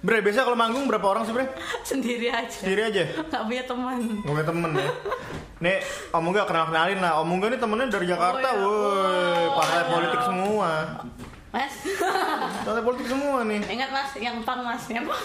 [0.00, 1.44] Bre, biasa kalau manggung berapa orang sih Bre?
[1.90, 3.02] sendiri aja Sendiri aja.
[3.20, 4.88] nggak punya teman Gak punya temen ya.
[5.60, 5.76] Nih,
[6.08, 7.20] Om Muga kenal kenalin lah.
[7.20, 8.64] Om Muga nih temennya dari Jakarta, Oh, iya.
[8.64, 9.88] woi, partai Oh.
[9.92, 10.70] politik semua.
[12.60, 13.60] Partai politik semua nih.
[13.66, 15.24] ingat mas yang pang mas yang pang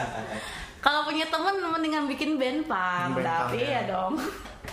[0.84, 3.84] kalau punya teman mendingan bikin band pang Band tapi ya.
[3.84, 4.20] ya dong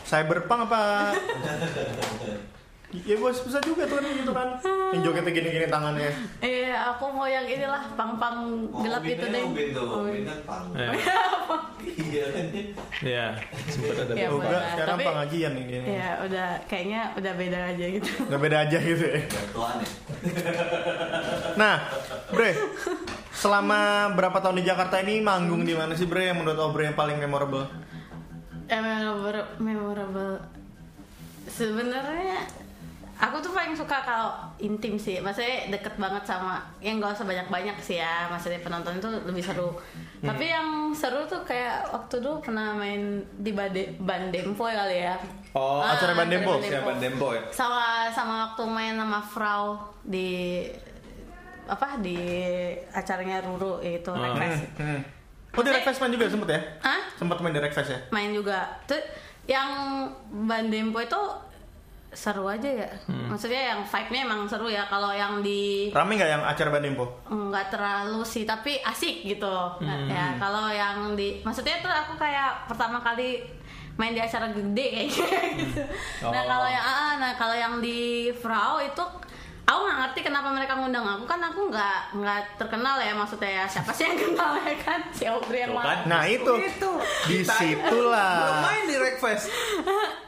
[0.08, 1.12] Cyberpunk apa?
[3.04, 4.48] Ya bos bisa juga tuh kan gitu kan.
[4.90, 6.10] Yang jogetnya gini-gini tangannya.
[6.40, 9.42] Iya, aku mau yang inilah pang-pang gelap Ubin itu kan deh.
[9.44, 10.64] Ubin tuh, Oh, Ubin kan pang.
[10.72, 10.90] Ya.
[11.88, 12.46] Iya kan.
[13.00, 13.26] Iya,
[13.68, 14.12] sempat ada.
[14.14, 14.60] Ya, Oh, boleh.
[14.70, 15.86] sekarang Tapi- pengajian nih gini.
[15.94, 18.10] Iya, udah kayaknya udah beda aja gitu.
[18.26, 19.14] Gak beda aja gitu ya.
[19.14, 19.22] Ya.
[21.58, 21.76] Nah,
[22.30, 22.52] Bre,
[23.32, 26.94] selama berapa tahun di Jakarta ini manggung di mana sih Bre yang menurut Obre yang
[26.94, 27.66] paling memorable?
[28.68, 30.34] Eh, memorable, memorable.
[31.48, 32.44] Sebenarnya
[33.17, 35.17] aku tuh paling suka kalau intim sih.
[35.17, 38.25] Maksudnya deket banget sama yang gak usah banyak-banyak sih ya.
[38.27, 39.73] Maksudnya penonton itu lebih seru.
[39.73, 40.27] Hmm.
[40.27, 43.01] Tapi yang seru tuh kayak waktu dulu pernah main
[43.36, 45.17] di Bade, Bandempo kali ya.
[45.51, 46.58] Oh, Ah, acara Bandempo?
[46.60, 47.41] Siapa Bandempo ya?
[47.49, 49.63] sama sama waktu main sama Frau
[50.01, 50.62] di
[51.67, 52.15] apa di
[52.89, 54.32] acaranya Ruru itu Ah.
[54.32, 54.63] Rekfest.
[54.77, 55.01] Hmm.
[55.51, 56.62] Oh di Rekfest main juga sempet ya?
[56.80, 57.01] Hah?
[57.13, 57.99] Sempet main di Rekfest ya?
[58.10, 58.62] Main juga.
[58.86, 59.01] Tuh
[59.45, 59.67] yang
[60.45, 61.17] Bandempo itu
[62.17, 62.89] seru aja ya.
[63.06, 63.30] Hmm.
[63.30, 64.84] Maksudnya yang vibe-nya emang seru ya.
[64.86, 67.06] Kalau yang di Rame nggak yang acara Bandempo?
[67.23, 70.10] nggak terlalu sih tapi asik gitu Hmm.
[70.10, 73.45] ya kalau yang di maksudnya tuh aku kayak pertama kali
[73.93, 75.08] main di acara gede kayak
[75.62, 75.82] gitu
[76.23, 76.45] nah Oh.
[76.47, 77.99] kalau yang ah, nah kalau yang di
[78.34, 79.06] Frau itu
[79.67, 83.65] aku nggak ngerti kenapa mereka ngundang aku kan aku nggak nggak terkenal ya maksudnya ya
[83.67, 85.99] siapa sih yang kenal ya kan si Aubrey yang mana kan.
[86.08, 86.91] Nah itu, Itu.
[87.43, 88.32] situlah.
[88.39, 89.45] Belum main di Rekfest.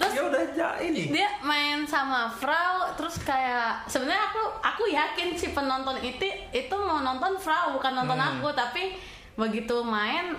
[0.09, 1.07] ya udah ja ini.
[1.09, 6.99] dia main sama Frau terus kayak sebenarnya aku aku yakin si penonton itu itu mau
[6.99, 8.35] nonton Frau bukan nonton Hmm.
[8.35, 8.99] aku tapi
[9.33, 10.35] begitu main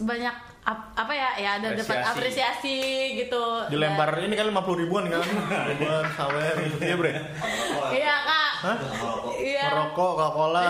[0.00, 0.34] banyak
[0.70, 2.10] ap- apa ya ya ada dapat Apresiasi.
[2.12, 2.78] apresiasi
[3.18, 5.22] gitu Dilempar ini kan 50 ribuan kan?
[5.66, 7.12] ribuan sawer gitu ya bre?
[7.98, 8.78] Iya kak Hah?
[9.34, 10.64] Iya Merokok, Coca-Cola.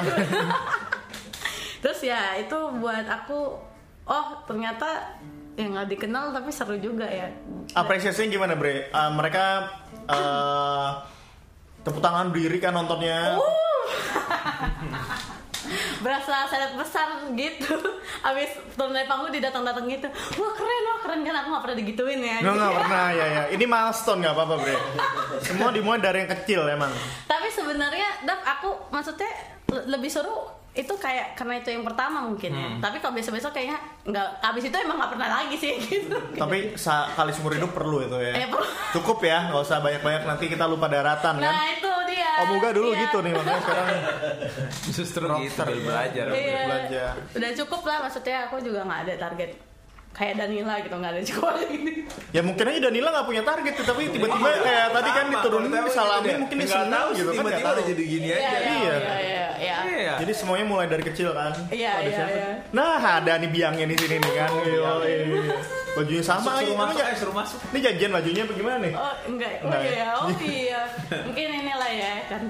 [1.83, 3.57] terus ya itu buat aku
[4.05, 5.17] oh ternyata
[5.55, 7.29] yang nggak dikenal tapi seru juga ya
[7.73, 8.89] Apresiasinya gimana bre?
[8.89, 9.69] Eh, mereka
[10.07, 10.89] eh
[11.81, 13.37] tepuk tangan berdiri kan nontonnya.
[13.37, 13.85] Uh.
[16.01, 17.77] berasa seleb besar gitu
[18.29, 22.21] abis turun dari panggung didatang-datang gitu wah keren wah keren kan aku gak pernah digituin
[22.21, 23.43] ya Nggak, nggak pernah ya ya.
[23.51, 24.77] Ini milestone nggak apa-apa bre.
[25.41, 26.93] Semua dimulai dari yang kecil emang.
[27.25, 29.29] tapi sebenarnya dap aku maksudnya
[29.69, 30.33] le- lebih seru
[30.71, 34.77] itu kayak karena itu yang pertama mungkin ya tapi kalau besok-besok kayaknya nggak abis itu
[34.77, 38.35] emang nggak pernah lagi sih gitu Tapi kali seumur hidup perlu itu ya.
[38.37, 38.63] Eh, perlu.
[38.93, 41.43] Cukup ya, nggak usah banyak-banyak nanti kita lupa daratan kan.
[41.43, 41.90] nah itu dia
[42.41, 43.01] Om Uga dulu Iya.
[43.03, 43.89] gitu nih makanya sekarang
[44.91, 46.27] Justru gitu biar belajar.
[46.29, 46.61] Iya.
[46.65, 47.13] belajar.
[47.33, 49.51] udah cukup lah maksudnya aku juga nggak ada target
[50.11, 51.93] kayak Danila gitu nggak ada cukup gini
[52.31, 56.27] Ya mungkin aja Danila nggak punya target tuh, tapi tiba-tiba kayak tadi kan diturunin disalamin
[56.27, 58.59] gitu mungkin dia Nggak senang tahu gitu kan tiba-tiba udah jadi gini iya aja.
[58.59, 59.47] iya Iya.
[59.57, 60.15] iya iya.
[60.19, 61.53] Jadi semuanya mulai dari kecil kan.
[61.69, 62.49] Iya, iya, iya.
[62.71, 64.51] Nah ada nih biangnya di sini nih kan.
[64.59, 65.55] Iya, iya.
[66.01, 66.67] Bajunya sama lagi.
[66.67, 67.59] Suruh masuk ya- suruh masuk.
[67.67, 68.93] Ini janjian bajunya apa gimana nih?
[68.95, 69.91] Oh enggak, oh Enggak ya?
[69.91, 70.81] iya, oh iya.
[71.23, 72.43] Mungkin inilah ya kan.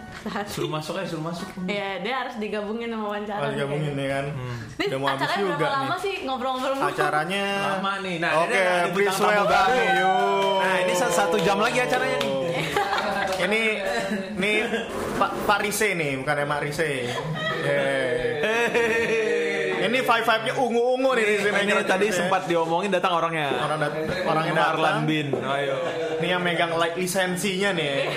[0.47, 1.47] Suruh masuk aja, suruh masuk.
[1.63, 3.41] Iya, dia harus digabungin sama wawancara.
[3.43, 4.25] Harus gabungin nih kan.
[4.73, 5.99] Ini Udah mau habis acaranya juga berapa lama nih.
[6.01, 6.77] sih ngobrol-ngobrol?
[6.81, 8.17] Acaranya Lama nih.
[8.17, 9.71] Nah, Oke, ini ada please welcome.
[9.75, 10.59] Yuk.
[10.61, 12.33] Nah, ini satu, jam lagi acaranya nih.
[13.41, 13.63] Ini
[14.37, 14.53] ini
[15.17, 17.09] Pak Pak Rise nih, bukan Mak Rise.
[19.81, 21.59] Ini five five nya ungu ungu nih di sini.
[21.65, 23.49] Ini tadi sempat diomongin datang orangnya.
[23.61, 23.93] orang dat
[24.29, 25.09] orang yang Arlan datang.
[25.09, 25.29] Bin.
[25.41, 25.77] Ayo.
[26.21, 28.13] Ini yang megang like lisensinya nih.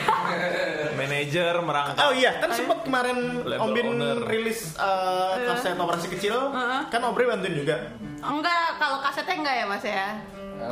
[0.93, 2.04] Manajer merangkap.
[2.06, 4.23] Oh iya, kan sempat kemarin Om Bin owner.
[4.30, 6.54] rilis uh, kaset operasi kecil,
[6.88, 7.91] kan Obre bantuin juga.
[8.23, 10.08] Enggak, kalau kasetnya enggak ya Mas ya.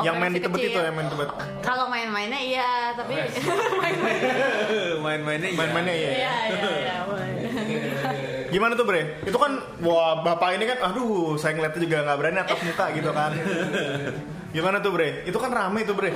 [0.08, 1.30] yang main di Operasi tebet itu ya main tebet.
[1.60, 3.12] Kalau main-mainnya iya, tapi
[3.82, 4.34] main-mainnya
[5.04, 5.58] Main-mainnya iya.
[5.60, 6.10] Main-mainnya iya.
[6.16, 6.96] iya iya iya.
[8.52, 9.24] Gimana tuh Bre?
[9.24, 13.10] Itu kan wah bapak ini kan aduh saya ngeliatnya juga nggak berani atap muka gitu
[13.16, 13.32] kan.
[14.52, 15.24] Gimana tuh Bre?
[15.24, 16.12] Itu kan rame tuh Bre.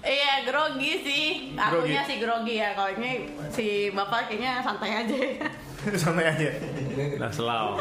[0.00, 1.24] Iya, grogi sih.
[1.52, 2.08] Akunya Grogi.
[2.08, 2.72] sih grogi ya.
[2.72, 3.10] Kalau ini
[3.52, 5.20] si bapak kayaknya santai aja.
[6.00, 6.48] Santai aja.
[7.20, 7.76] Nah, selau.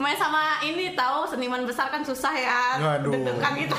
[0.00, 2.80] Main sama ini tahu seniman besar kan susah ya.
[2.80, 3.12] Waduh.
[3.12, 3.76] Deg-degan gitu.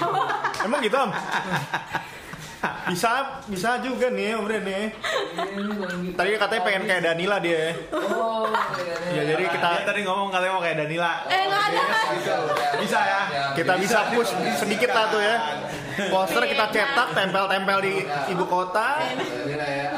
[0.62, 1.10] Emang gitu Om?
[2.94, 4.90] Bisa bisa juga nih Obre nih.
[6.18, 7.78] Tadi katanya pengen kayak Danila dia.
[7.94, 8.50] Oh,
[9.14, 11.12] Ya jadi kita Dia tadi ngomong katanya mau kayak Danila.
[11.30, 11.84] Eh nggak ada.
[12.82, 13.22] Bisa ya?
[13.54, 15.36] kita bisa push sedikit lah tuh ya.
[15.98, 17.94] Poster kita cetak tempel-tempel di
[18.30, 19.02] ibu kota.
[19.02, 19.90] Ya,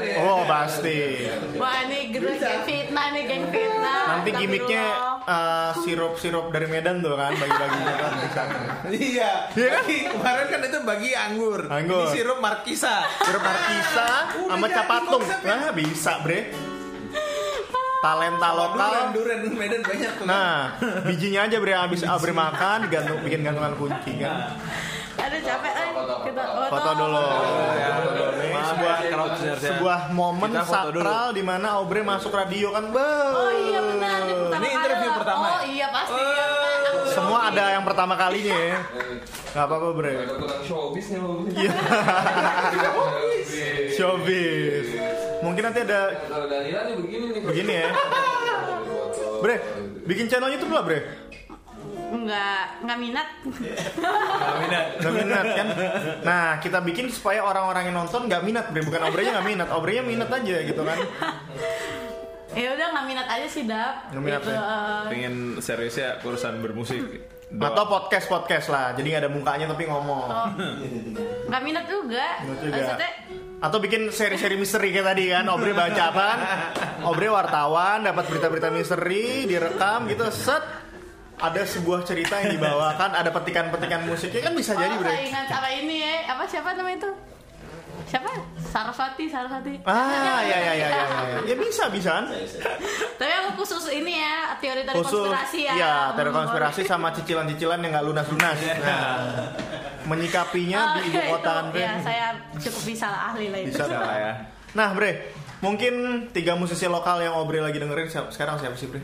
[0.00, 0.14] nih.
[0.20, 1.28] Oh pasti.
[1.56, 4.02] Wah ini geng fitnah nih geng fitnah.
[4.16, 4.84] Nanti gimmicknya
[5.24, 8.42] eh, sirup-sirup dari Medan tuh kan bagi-bagi bisa.
[8.90, 9.30] Iya.
[9.56, 9.82] Iya kan?
[9.88, 11.60] Kemarin kan itu bagi anggur.
[11.68, 12.08] Anggur.
[12.08, 13.08] Ini sirup markisa.
[13.24, 14.08] Sirup markisa
[14.50, 15.22] sama capatung.
[15.44, 16.40] Nah, bisa, Bre.
[18.00, 19.12] Talenta lokal.
[19.12, 20.24] Duren, duren Medan banyak tuh.
[20.24, 20.72] Nah,
[21.04, 24.56] bijinya aja bre habis Abre makan gantung bikin gantungan kunci kan.
[25.18, 25.88] Ada capek eh.
[26.20, 27.24] Kita Foto dulu.
[27.24, 28.26] Foto dulu.
[28.50, 28.96] Maaf sebuah
[29.58, 32.90] sebuah momen sakral di mana Aubrey masuk radio kan.
[32.94, 33.10] Be.
[33.34, 34.18] Oh iya benar.
[34.22, 35.70] Ini, pertama Ini kali interview pertama Oh ya?
[35.70, 36.20] iya pasti.
[36.22, 36.94] ya, kan.
[37.10, 38.78] Semua ada yang pertama kalinya ya.
[39.50, 40.14] Gak apa-apa bre.
[40.62, 41.20] Showbiz nih.
[41.66, 41.72] Iya.
[43.98, 44.86] Showbiz.
[45.42, 46.00] Mungkin nanti ada
[47.00, 47.42] begini nih.
[47.42, 47.90] begini ya.
[49.40, 49.56] Bre,
[50.04, 51.29] bikin channel YouTube lah bre.
[52.10, 53.28] Enggak, enggak minat.
[53.46, 54.86] Nggak minat.
[54.98, 55.66] Gak minat kan?
[56.20, 58.82] Nah kita bikin supaya orang-orang yang nonton gak minat bre.
[58.82, 60.98] Bukan Aubrey-nya gak minat, Aubrey-nya minat aja gitu kan.
[62.50, 64.10] ya udah nggak minat aja sih dap.
[64.10, 64.58] Nggak minat Gitu, ya?
[64.58, 65.02] eh.
[65.06, 67.02] Pengen seriusnya urusan bermusik.
[67.50, 67.74] Doang.
[67.74, 68.94] Atau podcast podcast lah.
[68.94, 70.26] Jadi gak ada mukanya tapi ngomong.
[70.26, 70.48] Oh.
[71.46, 72.26] Nggak minat juga.
[72.42, 72.74] Minat juga.
[72.76, 73.10] Maksudnya
[73.60, 76.38] Atau bikin seri-seri misteri kayak tadi kan Aubrey baca apa kan
[77.04, 80.64] Aubrey wartawan dapat berita-berita misteri direkam gitu set
[81.42, 85.68] ada sebuah cerita yang dibawakan ada petikan-petikan musiknya kan bisa jadi oh, bre saingan sama
[85.70, 86.14] ini ya.
[86.28, 87.10] Apa siapa namanya itu?
[88.02, 88.26] Siapa?
[88.60, 89.74] Saraswati, Saraswati.
[89.84, 91.02] ah ya ya ya ya ya
[91.44, 92.24] ya bisa bisa kan
[93.16, 95.72] Tapi aku khusus ini ya, teori-teori khusus konspirasi ya.
[95.74, 99.52] ya teori konspirasi sama cicilan-cicilan yang nggak lunas-lunas nah,
[100.04, 102.26] menyikapinya di ibu Oh, kota kan itu, bre ya, saya
[102.58, 103.68] cukup bisa lah ahli lah itu.
[103.68, 104.32] bisa Bisa lah ya.
[104.72, 105.10] nah bre
[105.60, 105.94] mungkin
[106.30, 109.02] tiga musisi lokal yang Aubrey lagi dengerin siapa- sekarang siapa sih bre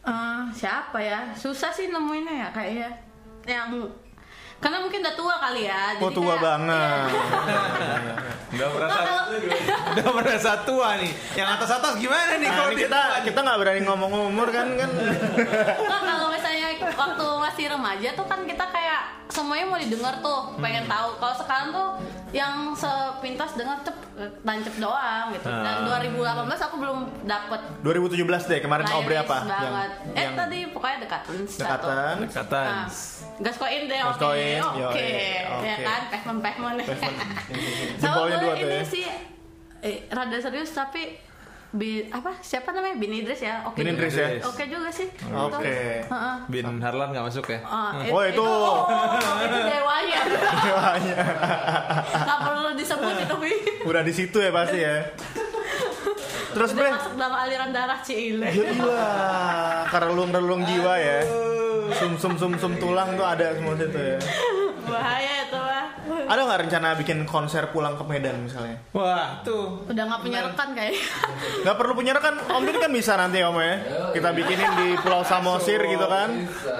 [0.00, 1.28] Eh, siapa ya?
[1.36, 2.90] Susah sih nemuinnya ya kayaknya.
[3.44, 3.66] Yang
[4.60, 5.82] karena mungkin udah tua kali ya.
[5.96, 7.08] Oh jadi tua kayak- banget.
[8.50, 9.28] Udah merasa Nggak, kalau-
[9.94, 11.12] udah merasa tua nih.
[11.32, 14.90] Yang atas atas gimana nih Nah, kalau kita kita nggak berani ngomong umur kan kan.
[14.90, 20.82] Nggak, kalau misalnya waktu masih remaja tuh kan kita kayak semuanya mau didengar tuh, pengen
[20.84, 21.08] tahu.
[21.16, 21.88] Kalau sekarang tuh
[22.30, 23.94] yang sepintas dengar cep
[24.40, 25.46] tancep doang gitu.
[25.46, 26.02] Dan Ah.
[26.02, 29.38] 2018 aku belum dapet 2017 deh kemarin Aubrey layris apa?
[29.46, 29.90] banget.
[30.10, 32.14] eh yang tadi pokoknya dekatan dekatan.
[32.20, 32.66] Dekatan.
[32.66, 32.86] Nah,
[33.40, 35.06] gaskoin deh, oke, Gaskoin, oke, yoi,
[35.62, 35.84] ya oke.
[35.84, 36.74] kan, pehmon pehmon.
[36.76, 37.14] Pehmon.
[37.94, 38.82] Sama Jempolnya dua tuh ini ya.
[38.84, 39.04] sih,
[39.80, 41.02] eh, rada serius tapi
[41.70, 44.02] Bi, apa siapa namanya Bin Idris ya oke Bin juga.
[44.02, 44.28] Idris ya?
[44.42, 45.70] oke juga sih Oke.
[46.02, 46.10] Itu.
[46.10, 46.36] Heeh.
[46.50, 47.62] Bin Harlan nggak masuk ya?
[47.62, 48.42] Ah, Oh, itu.
[48.42, 48.90] oh,
[49.38, 50.20] itu dewanya
[50.66, 51.14] Dewanya.
[52.10, 53.52] nggak perlu disebut itu Bi
[53.86, 55.14] Udah di situ ya pasti ya.
[56.50, 61.18] Terus udah bre, masuk dalam aliran darah Cile ya ilah, kerelung-kerelung jiwa ya.
[62.00, 64.16] Sum sum sum sum tulang tuh ada semua situ ya.
[64.88, 65.60] bahaya itu
[66.30, 68.78] Ada nggak rencana bikin konser pulang ke Medan misalnya?
[68.94, 69.82] Wah tuh.
[69.84, 71.02] udah nggak punya rekan kayaknya
[71.60, 73.74] Nggak perlu punya rekan, Om Bin kan bisa nanti Om ya.
[74.14, 76.30] Kita bikinin di Pulau Samosir gitu kan.
[76.30, 76.78] Bisa.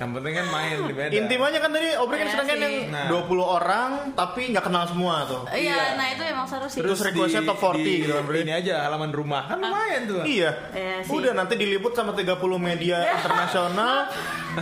[0.00, 1.12] Yang penting kan main di Medan.
[1.14, 3.06] Intimanya kan tadi Aubrey kan Iya sedangkan yang Nah.
[3.08, 5.42] 20 orang tapi nggak kenal semua tuh.
[5.52, 8.24] iya nah itu emang seru sih Terus requestnya top 40 gitu kan.
[8.26, 10.24] Ini aja halaman rumah kan lumayan tuh.
[10.24, 10.50] Iya.
[10.72, 11.12] Iya sih.
[11.12, 14.08] Udah nanti diliput sama 30 media internasional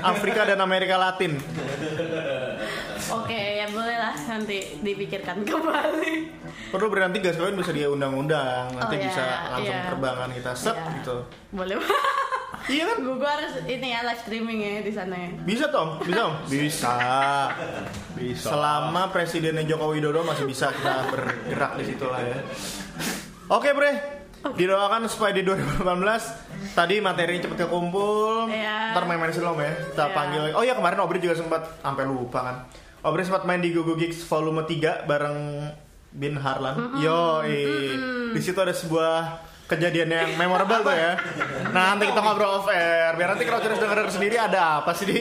[0.03, 1.39] Afrika dan Amerika Latin.
[3.13, 6.15] oke ya boleh lah nanti dipikirkan kembali
[6.71, 9.87] Perlu berarti gas kawin bisa dia undang-undang, nanti Oh, iya, bisa langsung iya.
[9.87, 10.91] terbangan kita set Iya.
[10.97, 11.17] gitu.
[11.51, 11.77] boleh
[12.63, 12.97] Iya kan?
[13.03, 16.35] gue harus ini ya live streaming ya di sana ya Bisa Tom, bisa Om?
[16.53, 16.95] Bisa.
[18.15, 18.47] Bisa.
[18.49, 22.39] Selama Presidennya Joko Widodo masih bisa kita bergerak di situ lah ya.
[23.49, 23.91] Oke Bre,
[24.53, 25.83] didoakan supaya di 2018
[26.71, 28.47] tadi materi cepet kekumpul.
[28.47, 28.95] Iya.
[28.95, 29.73] Ntar main-main sini Om ya.
[29.91, 30.15] Kita Iya.
[30.15, 30.43] panggil.
[30.53, 32.57] Oh iya kemarin Obri juga sempat sampai lupa kan.
[33.01, 35.39] Obri sempat main di Google Gigs volume 3 bareng
[36.13, 37.01] Bin Harlan.
[37.01, 37.41] Yo,
[38.35, 41.17] di situ ada sebuah kejadian yang memorable tuh ya.
[41.73, 43.17] Nah, nanti kita ngobrol off air.
[43.17, 45.17] Biar nanti kalau terus denger sendiri ada apa sih di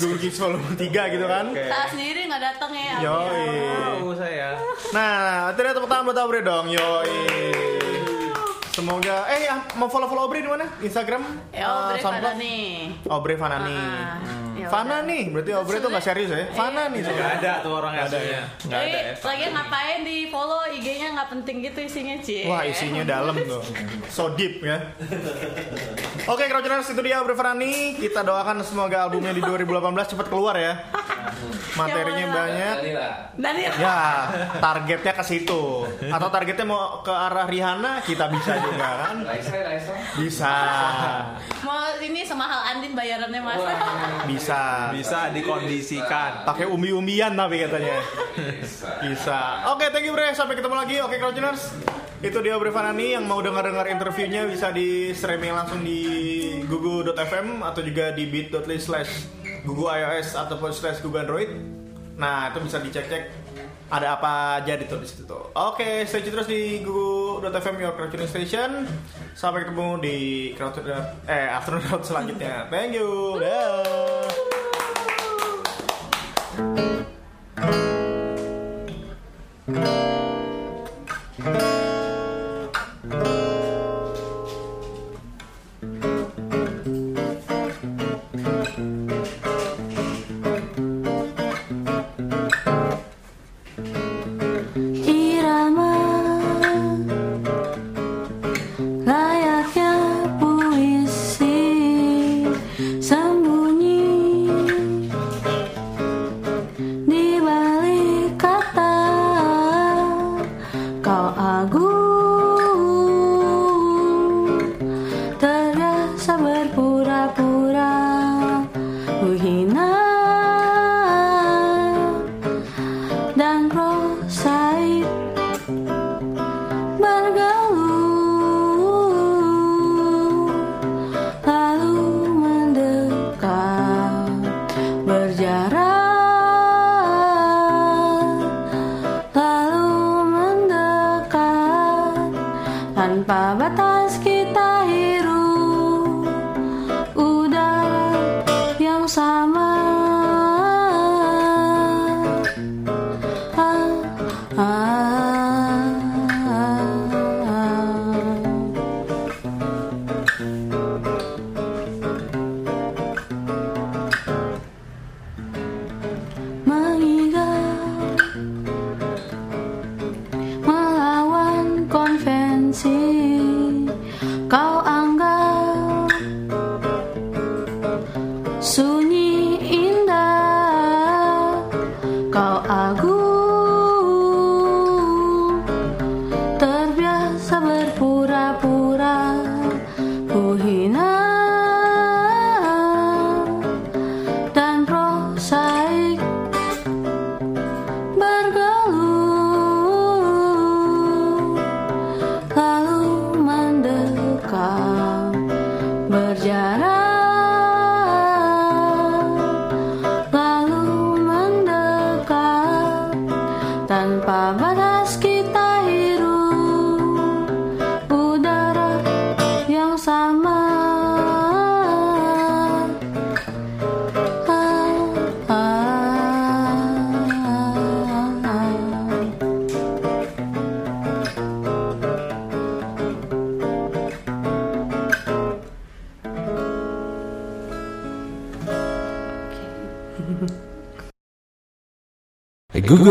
[0.00, 1.52] Google Gigs volume 3 gitu kan.
[1.52, 2.96] salah sendiri nggak datang ya
[4.16, 4.48] saya.
[4.96, 6.72] Nah, tidak tepuk tangan buat Aubrey dong.
[6.72, 7.77] Yoi.
[8.88, 10.64] Semoga eh ya, mau follow-follow Aubrey di mana?
[10.80, 11.20] Instagram?
[11.52, 12.24] ya eh, Aubrey SoundCloud?
[12.24, 12.64] pada nih
[13.04, 13.76] Aubrey Fanani.
[13.76, 14.16] Ah,
[14.56, 16.48] ya Ya Fana nih, berarti Aubrey tuh nggak serius ya?
[16.50, 17.36] Fana nih Nggak soalnya.
[17.36, 18.42] ada tuh orang aslinya.
[18.58, 19.12] Nggak Jadi ada ya.
[19.22, 22.36] lagi ngapain di follow IG-nya nggak penting gitu isinya Ci.
[22.42, 23.60] Wah isinya dalam tuh,
[24.08, 24.80] so deep ya.
[26.26, 27.72] Oke Crowdtuners itu dia Aubrey Farani.
[27.94, 29.68] Kita doakan semoga albumnya di 2018
[30.16, 30.74] cepat keluar ya.
[31.78, 32.74] Materinya Ya, banyak.
[33.78, 33.98] Ya,
[34.58, 35.86] targetnya ke situ.
[36.08, 39.16] Atau targetnya mau ke arah Rihanna, kita bisa juga kan?
[39.26, 39.92] Raisa, Raisa.
[40.18, 40.54] Bisa.
[41.66, 43.58] Mau ini semahal Andin bayarannya mas.
[43.58, 44.62] Wah, Bisa.
[44.94, 46.46] Bisa dikondisikan.
[46.46, 47.98] Pakai umbi-umbian tapi katanya.
[48.36, 48.88] bisa.
[49.02, 49.38] Bisa.
[49.74, 50.30] Oke, thank you Bre.
[50.32, 50.96] Sampai ketemu lagi.
[51.02, 51.74] Oke, Crowdtuners.
[52.18, 56.00] Itu dia Bre Fanani yang mau dengar-dengar interviewnya bisa di streaming langsung di
[56.66, 59.30] gugu.fm atau juga di bit.ly slash
[59.62, 61.50] gugu iOS ataupun slash gugu Android.
[62.18, 63.30] Nah, itu bisa dicek-cek
[63.88, 65.48] ada apa aja di tuh di situ tuh.
[65.56, 68.84] Oke, stay tune terus di gugu.fm your Crowd Tuning station.
[69.32, 70.16] Sampai ketemu di
[70.52, 70.76] Crowd
[71.24, 72.66] eh afternoon crowd selanjutnya.
[72.72, 73.40] Thank you.
[73.40, 74.28] Dah.
[79.68, 80.07] Irama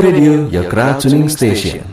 [0.02, 0.70] Radio, your
[1.00, 1.87] tuning station.